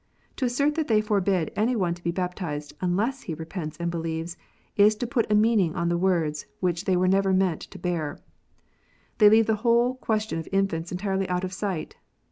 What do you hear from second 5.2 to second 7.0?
a meaning on the words which they